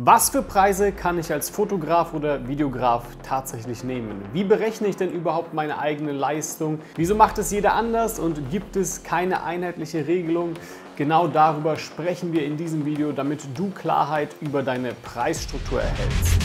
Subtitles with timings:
[0.00, 4.24] Was für Preise kann ich als Fotograf oder Videograf tatsächlich nehmen?
[4.32, 6.78] Wie berechne ich denn überhaupt meine eigene Leistung?
[6.96, 10.54] Wieso macht es jeder anders und gibt es keine einheitliche Regelung?
[10.96, 16.41] Genau darüber sprechen wir in diesem Video, damit du Klarheit über deine Preisstruktur erhältst.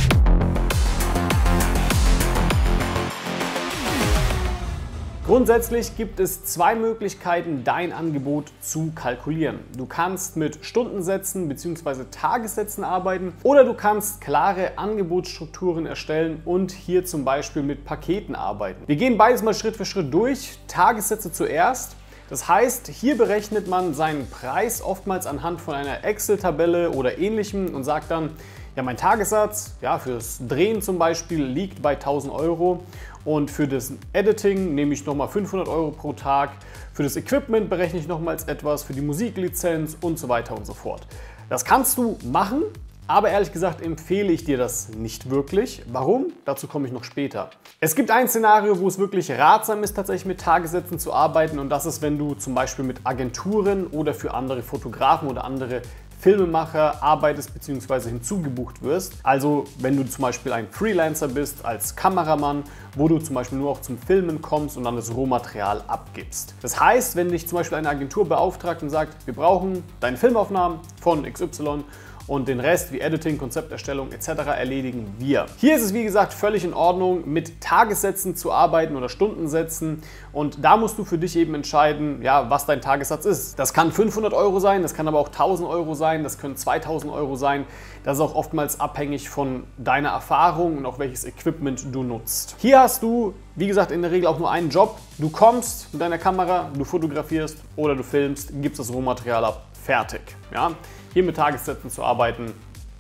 [5.28, 9.60] Grundsätzlich gibt es zwei Möglichkeiten, dein Angebot zu kalkulieren.
[9.76, 12.06] Du kannst mit Stundensätzen bzw.
[12.10, 18.84] Tagessätzen arbeiten oder du kannst klare Angebotsstrukturen erstellen und hier zum Beispiel mit Paketen arbeiten.
[18.88, 20.60] Wir gehen beides mal Schritt für Schritt durch.
[20.70, 21.98] Tagessätze zuerst.
[22.30, 27.84] Das heißt, hier berechnet man seinen Preis oftmals anhand von einer Excel-Tabelle oder ähnlichem und
[27.84, 28.32] sagt dann,
[28.78, 32.84] ja, mein Tagessatz ja, fürs Drehen zum Beispiel liegt bei 1000 Euro
[33.26, 36.52] und für das Editing nehme ich nochmal 500 Euro pro Tag.
[36.94, 40.76] Für das Equipment berechne ich nochmals etwas, für die Musiklizenz und so weiter und so
[40.76, 41.08] fort.
[41.50, 42.62] Das kannst du machen,
[43.08, 45.82] aber ehrlich gesagt empfehle ich dir das nicht wirklich.
[45.92, 46.28] Warum?
[46.46, 47.50] Dazu komme ich noch später.
[47.80, 51.70] Es gibt ein Szenario, wo es wirklich ratsam ist, tatsächlich mit Tagessätzen zu arbeiten und
[51.70, 55.82] das ist, wenn du zum Beispiel mit Agenturen oder für andere Fotografen oder andere
[56.20, 58.10] Filmemacher arbeitest bzw.
[58.10, 59.14] hinzugebucht wirst.
[59.24, 62.64] Also wenn du zum Beispiel ein Freelancer bist als Kameramann,
[62.96, 66.56] wo du zum Beispiel nur auch zum Filmen kommst und dann das Rohmaterial abgibst.
[66.62, 70.80] Das heißt, wenn dich zum Beispiel eine Agentur beauftragt und sagt, wir brauchen deine Filmaufnahmen
[71.00, 71.84] von XY
[72.28, 74.30] und den Rest wie Editing, Konzepterstellung etc.
[74.58, 75.46] erledigen wir.
[75.58, 80.04] Hier ist es wie gesagt völlig in Ordnung, mit Tagessätzen zu arbeiten oder Stundensätzen
[80.34, 83.58] und da musst du für dich eben entscheiden, ja, was dein Tagessatz ist.
[83.58, 87.12] Das kann 500 Euro sein, das kann aber auch 1000 Euro sein, das können 2000
[87.12, 87.66] Euro sein.
[88.04, 92.56] Das ist auch oftmals abhängig von deiner Erfahrung und auch welches Equipment du nutzt.
[92.60, 94.98] Hier hast du, wie gesagt, in der Regel auch nur einen Job.
[95.18, 100.22] Du kommst mit deiner Kamera, du fotografierst oder du filmst, gibst das Rohmaterial ab, fertig.
[100.54, 100.72] Ja?
[101.18, 102.54] Hier mit Tagessätzen zu arbeiten,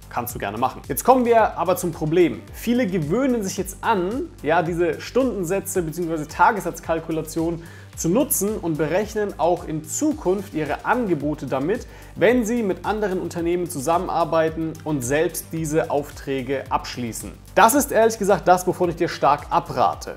[0.10, 0.82] kannst du gerne machen.
[0.88, 2.42] Jetzt kommen wir aber zum Problem.
[2.52, 6.26] Viele gewöhnen sich jetzt an, ja, diese Stundensätze bzw.
[6.26, 7.62] Tagessatzkalkulation
[7.96, 13.70] zu nutzen und berechnen auch in Zukunft ihre Angebote damit, wenn sie mit anderen Unternehmen
[13.70, 17.32] zusammenarbeiten und selbst diese Aufträge abschließen.
[17.54, 20.16] Das ist ehrlich gesagt das, wovon ich dir stark abrate.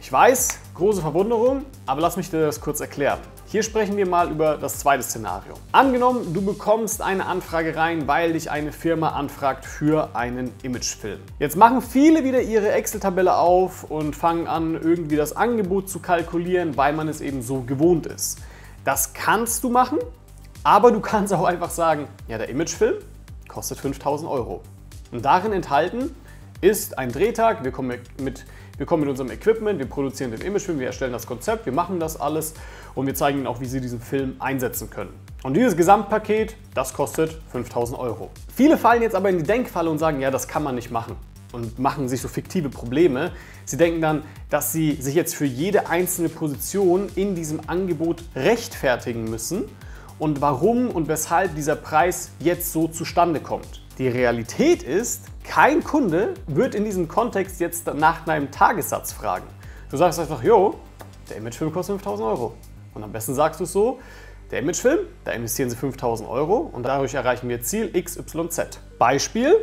[0.00, 3.18] Ich weiß, große Verwunderung, aber lass mich dir das kurz erklären.
[3.52, 5.52] Hier sprechen wir mal über das zweite Szenario.
[5.72, 11.20] Angenommen, du bekommst eine Anfrage rein, weil dich eine Firma anfragt für einen Imagefilm.
[11.38, 16.78] Jetzt machen viele wieder ihre Excel-Tabelle auf und fangen an, irgendwie das Angebot zu kalkulieren,
[16.78, 18.38] weil man es eben so gewohnt ist.
[18.86, 19.98] Das kannst du machen,
[20.64, 22.94] aber du kannst auch einfach sagen, ja, der Imagefilm
[23.48, 24.62] kostet 5000 Euro.
[25.10, 26.16] Und darin enthalten
[26.62, 28.46] ist ein Drehtag, wir kommen mit
[28.82, 32.00] wir kommen mit unserem Equipment, wir produzieren den Imagefilm, wir erstellen das Konzept, wir machen
[32.00, 32.54] das alles
[32.96, 35.10] und wir zeigen Ihnen auch, wie Sie diesen Film einsetzen können.
[35.44, 38.32] Und dieses Gesamtpaket, das kostet 5000 Euro.
[38.52, 41.14] Viele fallen jetzt aber in die Denkfalle und sagen, ja, das kann man nicht machen
[41.52, 43.30] und machen sich so fiktive Probleme.
[43.66, 49.30] Sie denken dann, dass sie sich jetzt für jede einzelne Position in diesem Angebot rechtfertigen
[49.30, 49.66] müssen
[50.18, 53.81] und warum und weshalb dieser Preis jetzt so zustande kommt.
[53.98, 59.46] Die Realität ist, kein Kunde wird in diesem Kontext jetzt nach deinem Tagessatz fragen.
[59.90, 60.76] Du sagst einfach, jo,
[61.28, 62.54] der Imagefilm kostet 5000 Euro.
[62.94, 63.98] Und am besten sagst du es so,
[64.50, 68.80] der Imagefilm, da investieren Sie 5000 Euro und dadurch erreichen wir Ziel XYZ.
[68.98, 69.56] Beispiel,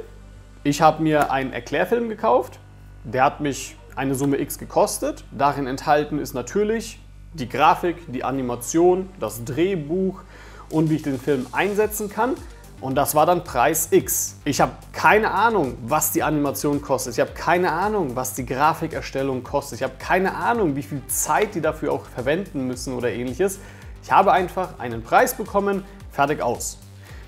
[0.64, 2.60] ich habe mir einen Erklärfilm gekauft,
[3.04, 5.24] der hat mich eine Summe X gekostet.
[5.32, 7.00] Darin enthalten ist natürlich
[7.34, 10.22] die Grafik, die Animation, das Drehbuch
[10.70, 12.36] und wie ich den Film einsetzen kann.
[12.82, 14.38] Und das war dann Preis X.
[14.46, 17.14] Ich habe keine Ahnung, was die Animation kostet.
[17.14, 19.80] Ich habe keine Ahnung, was die Grafikerstellung kostet.
[19.80, 23.60] Ich habe keine Ahnung, wie viel Zeit die dafür auch verwenden müssen oder ähnliches.
[24.02, 26.78] Ich habe einfach einen Preis bekommen, fertig aus.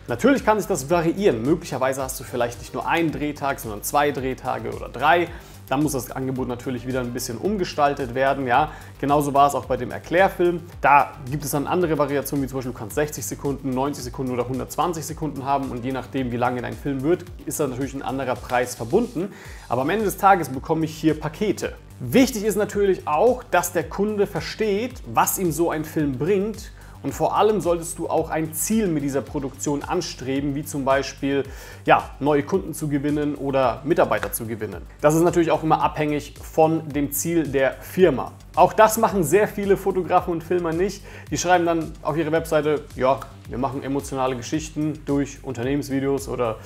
[0.08, 1.42] Natürlich kann sich das variieren.
[1.42, 5.28] Möglicherweise hast du vielleicht nicht nur einen Drehtag, sondern zwei Drehtage oder drei.
[5.72, 8.46] Dann muss das Angebot natürlich wieder ein bisschen umgestaltet werden.
[8.46, 8.72] Ja?
[9.00, 10.60] Genauso war es auch bei dem Erklärfilm.
[10.82, 14.34] Da gibt es dann andere Variationen, wie zum Beispiel du kannst 60 Sekunden, 90 Sekunden
[14.34, 17.94] oder 120 Sekunden haben und je nachdem, wie lange dein Film wird, ist da natürlich
[17.94, 19.32] ein anderer Preis verbunden.
[19.70, 21.78] Aber am Ende des Tages bekomme ich hier Pakete.
[22.02, 27.14] Wichtig ist natürlich auch, dass der Kunde versteht, was ihm so ein Film bringt und
[27.14, 31.44] vor allem solltest du auch ein Ziel mit dieser Produktion anstreben, wie zum Beispiel
[31.86, 34.82] ja, neue Kunden zu gewinnen oder Mitarbeiter zu gewinnen.
[35.02, 38.32] Das ist natürlich auch immer abhängig von dem Ziel der Firma.
[38.56, 41.04] Auch das machen sehr viele Fotografen und Filmer nicht.
[41.32, 46.58] Die schreiben dann auf ihre Webseite, ja, wir machen emotionale Geschichten durch Unternehmensvideos oder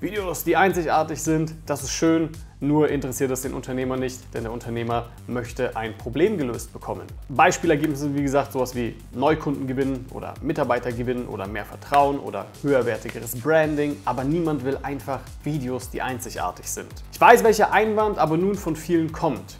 [0.00, 4.52] Videos, die einzigartig sind, das ist schön, nur interessiert es den Unternehmer nicht, denn der
[4.52, 7.02] Unternehmer möchte ein Problem gelöst bekommen.
[7.28, 12.46] Beispielergebnisse sind wie gesagt sowas wie Neukunden gewinnen oder Mitarbeiter gewinnen oder mehr Vertrauen oder
[12.62, 16.88] höherwertigeres Branding, aber niemand will einfach Videos, die einzigartig sind.
[17.12, 19.58] Ich weiß, welcher Einwand aber nun von vielen kommt.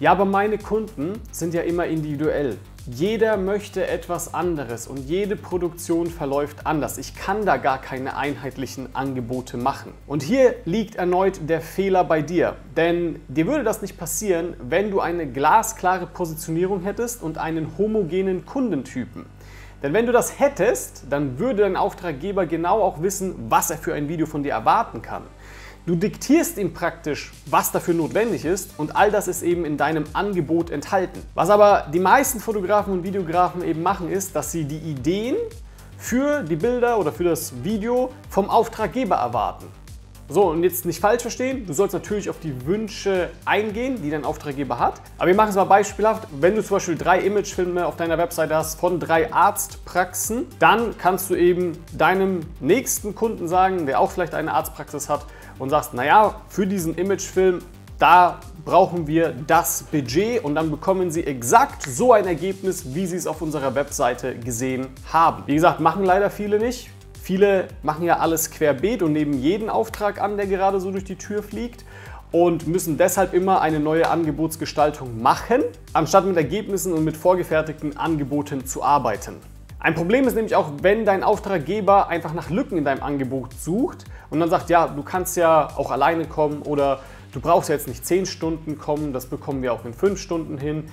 [0.00, 2.58] Ja, aber meine Kunden sind ja immer individuell.
[2.90, 6.96] Jeder möchte etwas anderes und jede Produktion verläuft anders.
[6.96, 9.92] Ich kann da gar keine einheitlichen Angebote machen.
[10.06, 12.56] Und hier liegt erneut der Fehler bei dir.
[12.78, 18.46] Denn dir würde das nicht passieren, wenn du eine glasklare Positionierung hättest und einen homogenen
[18.46, 19.26] Kundentypen.
[19.82, 23.92] Denn wenn du das hättest, dann würde dein Auftraggeber genau auch wissen, was er für
[23.92, 25.24] ein Video von dir erwarten kann.
[25.86, 30.04] Du diktierst ihm praktisch, was dafür notwendig ist und all das ist eben in deinem
[30.12, 31.22] Angebot enthalten.
[31.34, 35.36] Was aber die meisten Fotografen und Videografen eben machen, ist, dass sie die Ideen
[35.96, 39.66] für die Bilder oder für das Video vom Auftraggeber erwarten.
[40.30, 44.26] So, und jetzt nicht falsch verstehen, du sollst natürlich auf die Wünsche eingehen, die dein
[44.26, 45.00] Auftraggeber hat.
[45.16, 46.28] Aber wir machen es mal beispielhaft.
[46.38, 51.30] Wenn du zum Beispiel drei Imagefilme auf deiner Webseite hast von drei Arztpraxen, dann kannst
[51.30, 55.24] du eben deinem nächsten Kunden sagen, der auch vielleicht eine Arztpraxis hat,
[55.58, 57.60] und sagst, naja, für diesen Imagefilm,
[57.98, 63.16] da brauchen wir das Budget und dann bekommen Sie exakt so ein Ergebnis, wie Sie
[63.16, 65.42] es auf unserer Webseite gesehen haben.
[65.46, 66.90] Wie gesagt, machen leider viele nicht.
[67.22, 71.16] Viele machen ja alles querbeet und nehmen jeden Auftrag an, der gerade so durch die
[71.16, 71.84] Tür fliegt
[72.30, 75.62] und müssen deshalb immer eine neue Angebotsgestaltung machen,
[75.92, 79.36] anstatt mit Ergebnissen und mit vorgefertigten Angeboten zu arbeiten.
[79.80, 84.06] Ein Problem ist nämlich auch, wenn dein Auftraggeber einfach nach Lücken in deinem Angebot sucht
[84.28, 86.98] und dann sagt, ja, du kannst ja auch alleine kommen oder
[87.30, 90.58] du brauchst ja jetzt nicht 10 Stunden kommen, das bekommen wir auch in 5 Stunden
[90.58, 90.88] hin.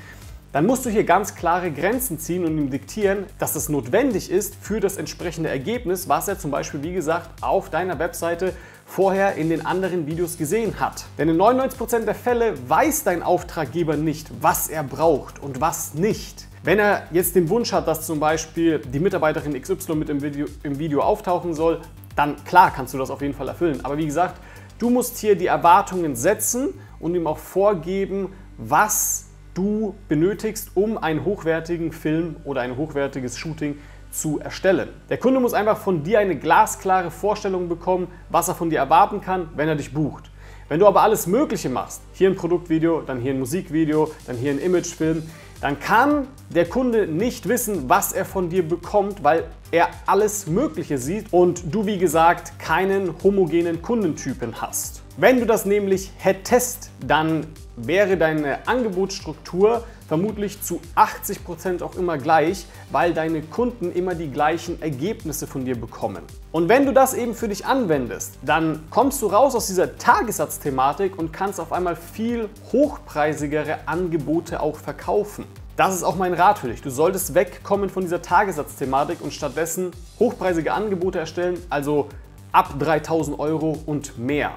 [0.52, 4.54] Dann musst du hier ganz klare Grenzen ziehen und ihm diktieren, dass das notwendig ist
[4.54, 8.54] für das entsprechende Ergebnis, was er zum Beispiel, wie gesagt, auf deiner Webseite
[8.86, 11.06] vorher in den anderen Videos gesehen hat.
[11.18, 16.46] Denn in 99% der Fälle weiß dein Auftraggeber nicht, was er braucht und was nicht.
[16.66, 20.48] Wenn er jetzt den Wunsch hat, dass zum Beispiel die Mitarbeiterin XY mit im Video,
[20.64, 21.80] im Video auftauchen soll,
[22.16, 23.82] dann klar kannst du das auf jeden Fall erfüllen.
[23.86, 24.42] Aber wie gesagt,
[24.80, 31.24] du musst hier die Erwartungen setzen und ihm auch vorgeben, was du benötigst, um einen
[31.24, 33.78] hochwertigen Film oder ein hochwertiges Shooting
[34.10, 34.90] zu erstellen.
[35.10, 39.22] Der Kunde muss einfach von dir eine glasklare Vorstellung bekommen, was er von dir erwarten
[39.22, 40.32] kann, wenn er dich bucht.
[40.68, 44.50] Wenn du aber alles Mögliche machst, hier ein Produktvideo, dann hier ein Musikvideo, dann hier
[44.50, 45.22] ein Imagefilm,
[45.62, 50.98] dann kann der Kunde nicht wissen, was er von dir bekommt, weil er alles Mögliche
[50.98, 55.02] sieht und du, wie gesagt, keinen homogenen Kundentypen hast.
[55.18, 57.48] Wenn du das nämlich hättest, dann
[57.78, 64.30] wäre deine Angebotsstruktur vermutlich zu 80 Prozent auch immer gleich, weil deine Kunden immer die
[64.30, 66.24] gleichen Ergebnisse von dir bekommen.
[66.52, 71.18] Und wenn du das eben für dich anwendest, dann kommst du raus aus dieser Tagessatzthematik
[71.18, 75.46] und kannst auf einmal viel hochpreisigere Angebote auch verkaufen.
[75.76, 76.82] Das ist auch mein Rat für dich.
[76.82, 82.08] Du solltest wegkommen von dieser Tagessatzthematik und stattdessen hochpreisige Angebote erstellen, also
[82.54, 84.52] ab 3000 Euro und mehr.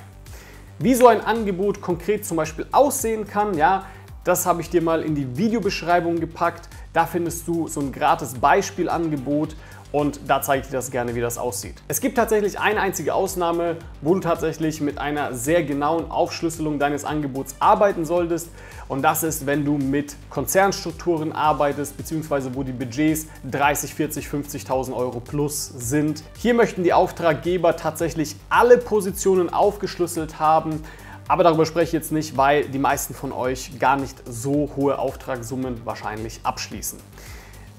[0.79, 3.87] Wie so ein Angebot konkret zum Beispiel aussehen kann, ja,
[4.29, 6.69] das habe ich dir mal in die Videobeschreibung gepackt.
[6.93, 9.57] Da findest du so ein gratis Beispielangebot
[9.91, 11.77] und da zeige ich dir das gerne, wie das aussieht.
[11.89, 17.07] Es gibt tatsächlich eine einzige Ausnahme, wo du tatsächlich mit einer sehr genauen Aufschlüsselung deines
[17.07, 18.51] Angebots arbeiten solltest.
[18.87, 24.95] Und das ist, wenn du mit Konzernstrukturen arbeitest, beziehungsweise wo die Budgets 30, 40, 50.000
[24.95, 26.23] Euro plus sind.
[26.37, 30.83] Hier möchten die Auftraggeber tatsächlich alle Positionen aufgeschlüsselt haben.
[31.29, 34.99] Aber darüber spreche ich jetzt nicht, weil die meisten von euch gar nicht so hohe
[34.99, 36.99] Auftragssummen wahrscheinlich abschließen.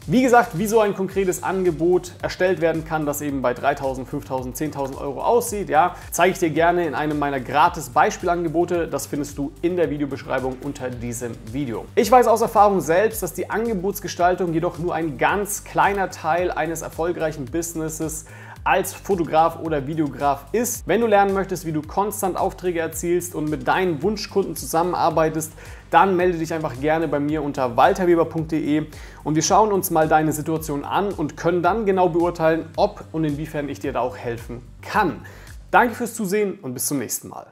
[0.06, 4.56] Wie gesagt, wie so ein konkretes Angebot erstellt werden kann, das eben bei 3.000, 5.000,
[4.56, 8.88] 10.000 Euro aussieht, ja, zeige ich dir gerne in einem meiner gratis Beispielangebote.
[8.88, 11.86] Das findest du in der Videobeschreibung unter diesem Video.
[11.96, 16.82] Ich weiß aus Erfahrung selbst, dass die Angebotsgestaltung jedoch nur ein ganz kleiner Teil eines
[16.82, 18.26] erfolgreichen Businesses
[18.70, 20.88] als Fotograf oder Videograf ist.
[20.88, 25.54] Wenn du lernen möchtest, wie du konstant Aufträge erzielst und mit deinen Wunschkunden zusammenarbeitest,
[25.90, 28.86] dann melde dich einfach gerne bei mir unter walterweber.de
[29.24, 33.24] und wir schauen uns mal deine Situation an und können dann genau beurteilen, ob und
[33.24, 35.26] inwiefern ich dir da auch helfen kann.
[35.72, 37.48] Danke fürs Zusehen und bis zum nächsten Mal.